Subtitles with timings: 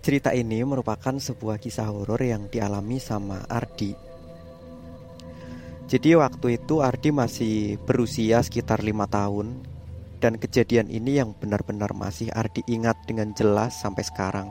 [0.00, 3.92] Cerita ini merupakan sebuah kisah horor yang dialami sama Ardi.
[5.92, 9.60] Jadi waktu itu Ardi masih berusia sekitar lima tahun
[10.16, 14.48] dan kejadian ini yang benar-benar masih Ardi ingat dengan jelas sampai sekarang.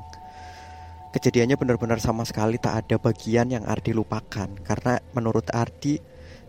[1.17, 5.97] Kejadiannya benar-benar sama sekali tak ada bagian yang Ardi lupakan karena menurut Ardi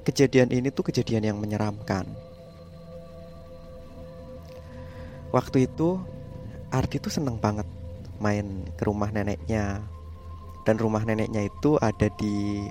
[0.04, 2.04] kejadian ini tuh kejadian yang menyeramkan.
[5.32, 6.04] Waktu itu
[6.68, 7.79] Ardi tuh seneng banget
[8.20, 9.82] main ke rumah neneknya.
[10.62, 12.68] Dan rumah neneknya itu ada di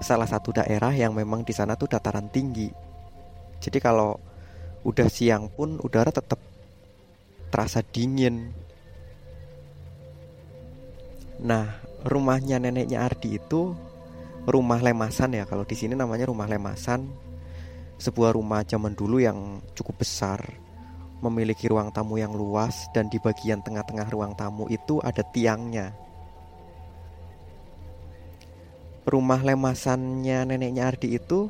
[0.00, 2.72] salah satu daerah yang memang di sana tuh dataran tinggi.
[3.60, 4.16] Jadi kalau
[4.82, 6.40] udah siang pun udara tetap
[7.52, 8.50] terasa dingin.
[11.44, 13.76] Nah rumahnya neneknya Ardi itu
[14.48, 15.44] rumah lemasan ya.
[15.44, 17.28] Kalau di sini namanya rumah lemasan.
[17.96, 20.65] Sebuah rumah zaman dulu yang cukup besar
[21.24, 25.96] memiliki ruang tamu yang luas dan di bagian tengah-tengah ruang tamu itu ada tiangnya.
[29.06, 31.48] Rumah lemasannya neneknya Ardi itu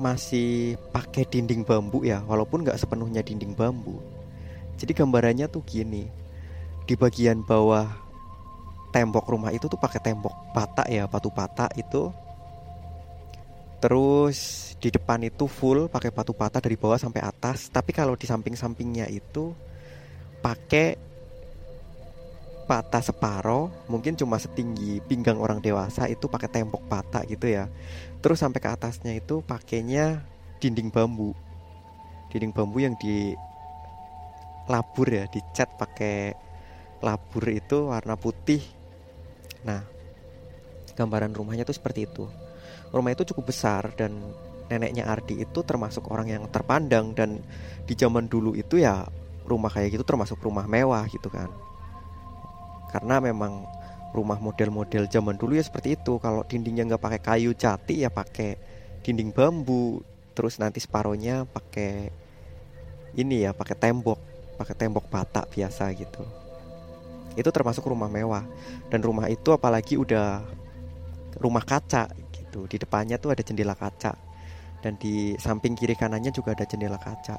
[0.00, 4.00] masih pakai dinding bambu ya, walaupun nggak sepenuhnya dinding bambu.
[4.74, 6.08] Jadi gambarannya tuh gini,
[6.88, 7.86] di bagian bawah
[8.90, 12.10] tembok rumah itu tuh pakai tembok bata ya, batu bata itu
[13.84, 17.68] Terus di depan itu full pakai batu bata dari bawah sampai atas.
[17.68, 19.52] Tapi kalau di samping-sampingnya itu
[20.40, 20.96] pakai
[22.64, 27.68] bata separo, mungkin cuma setinggi pinggang orang dewasa itu pakai tembok bata gitu ya.
[28.24, 30.24] Terus sampai ke atasnya itu pakainya
[30.64, 31.36] dinding bambu.
[32.32, 33.36] Dinding bambu yang di
[34.64, 36.32] labur ya, dicat pakai
[37.04, 38.64] labur itu warna putih.
[39.60, 39.84] Nah,
[40.96, 42.43] gambaran rumahnya tuh seperti itu
[42.94, 44.14] rumah itu cukup besar dan
[44.68, 47.40] neneknya Ardi itu termasuk orang yang terpandang dan
[47.84, 49.04] di zaman dulu itu ya
[49.44, 51.52] rumah kayak gitu termasuk rumah mewah gitu kan.
[52.88, 53.66] Karena memang
[54.14, 56.16] rumah model-model zaman dulu ya seperti itu.
[56.22, 58.56] Kalau dindingnya nggak pakai kayu jati ya pakai
[59.04, 60.00] dinding bambu
[60.32, 62.10] terus nanti separohnya pakai
[63.14, 64.18] ini ya pakai tembok
[64.56, 66.22] pakai tembok bata biasa gitu.
[67.34, 68.46] Itu termasuk rumah mewah.
[68.88, 70.46] Dan rumah itu apalagi udah
[71.42, 72.06] rumah kaca
[72.54, 72.70] gitu.
[72.70, 74.14] Di depannya tuh ada jendela kaca
[74.78, 77.34] dan di samping kiri kanannya juga ada jendela kaca.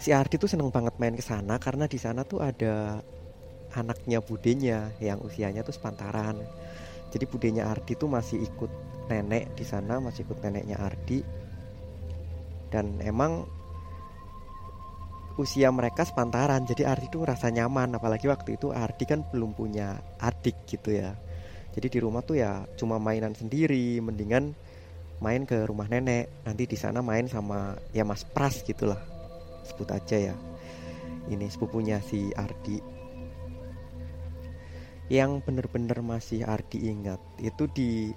[0.00, 3.00] Si Ardi tuh seneng banget main ke sana karena di sana tuh ada
[3.76, 6.40] anaknya budenya yang usianya tuh sepantaran.
[7.12, 8.72] Jadi budenya Ardi tuh masih ikut
[9.08, 11.20] nenek di sana, masih ikut neneknya Ardi.
[12.68, 13.46] Dan emang
[15.36, 20.00] usia mereka sepantaran jadi Ardi tuh rasa nyaman apalagi waktu itu Ardi kan belum punya
[20.16, 21.12] adik gitu ya
[21.76, 24.56] jadi di rumah tuh ya cuma mainan sendiri mendingan
[25.20, 26.28] main ke rumah nenek.
[26.48, 29.00] Nanti di sana main sama ya Mas Pras gitulah.
[29.68, 30.34] Sebut aja ya.
[31.28, 32.80] Ini sepupunya si Ardi.
[35.12, 38.10] Yang bener-bener masih Ardi ingat itu di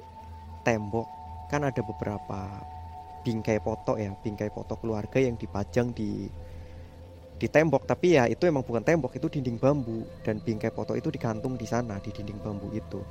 [0.64, 1.06] tembok
[1.52, 2.64] kan ada beberapa
[3.28, 6.31] bingkai foto ya bingkai foto keluarga yang dipajang di
[7.36, 7.84] di tembok.
[7.84, 10.08] Tapi ya itu emang bukan tembok itu dinding bambu.
[10.24, 13.03] Dan bingkai foto itu digantung di sana di dinding bambu itu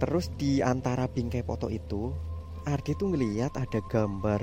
[0.00, 2.08] Terus di antara bingkai foto itu
[2.64, 4.40] Ardi tuh ngeliat ada gambar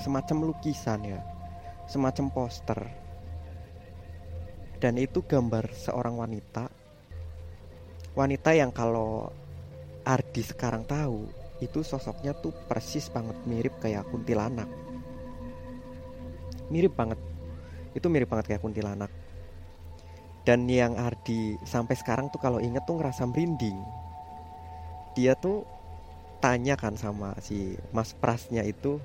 [0.00, 1.20] Semacam lukisan ya
[1.84, 2.80] Semacam poster.
[4.80, 6.72] Dan itu gambar seorang wanita.
[8.16, 9.28] Wanita yang kalau
[10.08, 11.28] Ardi sekarang tahu
[11.60, 14.68] Itu sosoknya tuh persis banget mirip kayak kuntilanak.
[16.72, 17.20] Mirip banget.
[17.92, 19.12] Itu mirip banget kayak kuntilanak
[20.44, 23.80] dan yang Ardi sampai sekarang tuh kalau inget tuh ngerasa merinding.
[25.16, 25.64] Dia tuh
[26.44, 29.00] tanya kan sama si Mas Prasnya itu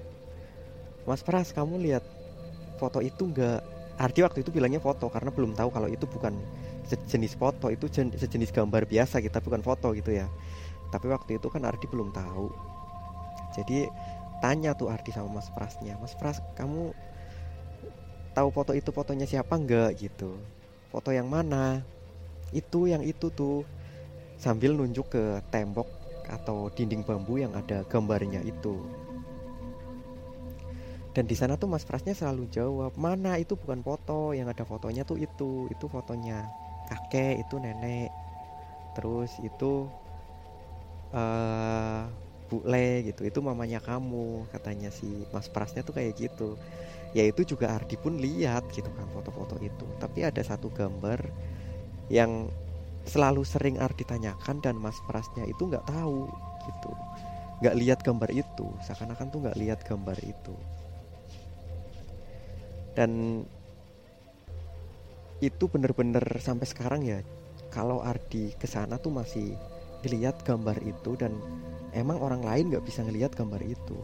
[1.08, 2.04] Mas Pras kamu lihat
[2.76, 3.80] foto itu nggak?
[4.00, 6.32] Ardi waktu itu bilangnya foto karena belum tahu kalau itu bukan
[6.88, 10.28] sejenis foto itu sejenis gambar biasa kita bukan foto gitu ya.
[10.92, 12.48] Tapi waktu itu kan Ardi belum tahu.
[13.56, 13.88] Jadi
[14.44, 16.96] tanya tuh Ardi sama Mas Prasnya Mas Pras kamu
[18.36, 20.40] tahu foto itu fotonya siapa enggak gitu
[20.90, 21.86] foto yang mana?
[22.52, 23.64] Itu yang itu tuh.
[24.40, 25.88] Sambil nunjuk ke tembok
[26.30, 28.80] atau dinding bambu yang ada gambarnya itu.
[31.12, 35.04] Dan di sana tuh Mas Prasnya selalu jawab mana itu bukan foto yang ada fotonya
[35.04, 36.48] tuh itu itu fotonya
[36.88, 38.14] kakek itu nenek.
[38.94, 39.90] Terus itu
[41.12, 42.08] uh,
[42.50, 43.22] Bu Le gitu.
[43.24, 46.58] Itu mamanya kamu katanya si Mas Prasnya tuh kayak gitu.
[47.14, 49.86] Ya itu juga Ardi pun lihat gitu kan foto-foto itu.
[50.02, 51.22] Tapi ada satu gambar
[52.10, 52.50] yang
[53.06, 56.26] selalu sering Ardi tanyakan dan Mas Prasnya itu nggak tahu
[56.66, 56.92] gitu.
[57.62, 60.56] Nggak lihat gambar itu seakan-akan tuh nggak lihat gambar itu.
[62.98, 63.42] Dan
[65.40, 67.24] itu bener-bener sampai sekarang ya
[67.72, 69.56] kalau Ardi ke sana tuh masih
[70.04, 71.32] ngeliat gambar itu dan
[71.94, 73.98] emang orang lain nggak bisa ngeliat gambar itu.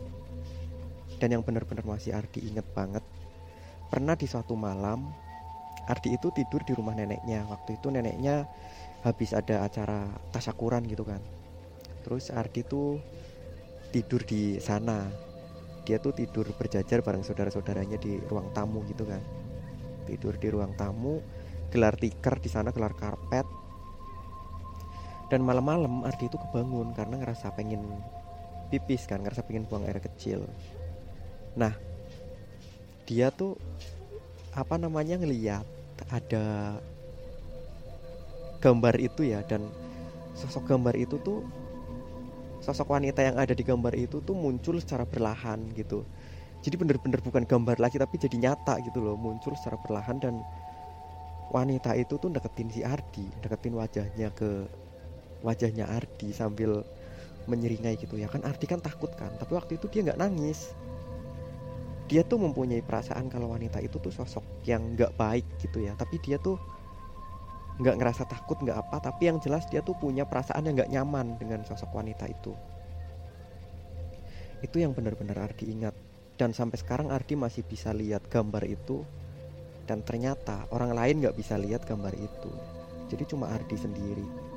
[1.20, 3.02] Dan yang bener-bener masih Ardi inget banget
[3.88, 5.08] pernah di suatu malam
[5.86, 7.46] Ardi itu tidur di rumah neneknya.
[7.46, 8.50] Waktu itu neneknya
[9.06, 11.22] habis ada acara tasyakuran gitu kan.
[12.02, 12.98] Terus Ardi tuh
[13.94, 15.06] tidur di sana.
[15.86, 19.22] Dia tuh tidur berjajar bareng saudara-saudaranya di ruang tamu gitu kan.
[20.10, 21.22] Tidur di ruang tamu
[21.70, 23.46] gelar tikar di sana gelar karpet
[25.30, 27.82] dan malam-malam Ardi itu kebangun karena ngerasa pengen
[28.70, 30.46] pipis kan ngerasa pengen buang air kecil.
[31.58, 31.74] Nah
[33.06, 33.58] dia tuh
[34.54, 35.66] apa namanya ngeliat
[36.10, 36.78] ada
[38.62, 39.66] gambar itu ya dan
[40.34, 41.46] sosok gambar itu tuh
[42.66, 46.06] sosok wanita yang ada di gambar itu tuh muncul secara perlahan gitu.
[46.66, 50.42] Jadi bener-bener bukan gambar lagi tapi jadi nyata gitu loh muncul secara perlahan dan
[51.54, 54.66] wanita itu tuh deketin si Ardi deketin wajahnya ke
[55.46, 56.82] wajahnya Ardi sambil
[57.46, 58.18] menyeringai gitu.
[58.18, 60.74] Ya kan Ardi kan takut kan tapi waktu itu dia nggak nangis.
[62.06, 65.98] Dia tuh mempunyai perasaan kalau wanita itu tuh sosok yang nggak baik gitu ya.
[65.98, 66.58] Tapi dia tuh
[67.82, 68.98] nggak ngerasa takut nggak apa.
[69.10, 72.54] Tapi yang jelas dia tuh punya perasaan yang nggak nyaman dengan sosok wanita itu.
[74.62, 75.94] Itu yang benar-benar Ardi ingat.
[76.36, 79.02] Dan sampai sekarang Ardi masih bisa lihat gambar itu.
[79.86, 82.52] Dan ternyata orang lain nggak bisa lihat gambar itu.
[83.10, 84.55] Jadi cuma Ardi sendiri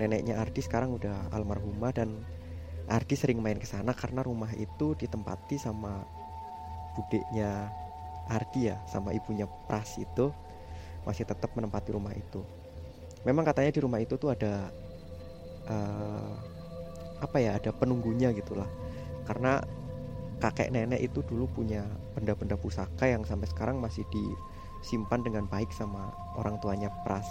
[0.00, 2.24] neneknya Ardi sekarang udah almarhumah dan
[2.88, 6.02] Ardi sering main ke sana karena rumah itu ditempati sama
[6.96, 7.68] budeknya
[8.26, 10.32] Ardi ya sama ibunya Pras itu
[11.04, 12.40] masih tetap menempati rumah itu.
[13.28, 14.72] Memang katanya di rumah itu tuh ada
[15.68, 16.34] uh,
[17.20, 18.66] apa ya ada penunggunya gitulah.
[19.28, 19.60] Karena
[20.40, 21.84] kakek nenek itu dulu punya
[22.16, 26.10] benda-benda pusaka yang sampai sekarang masih disimpan dengan baik sama
[26.40, 27.28] orang tuanya Pras